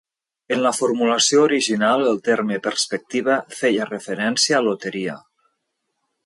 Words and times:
En 0.53 0.59
la 0.67 0.71
formulació 0.77 1.43
original, 1.49 2.05
el 2.13 2.17
terme 2.29 2.57
"perspectiva" 2.69 3.37
feia 3.61 3.87
referència 3.93 4.57
a 4.61 4.63
loteria. 4.71 5.21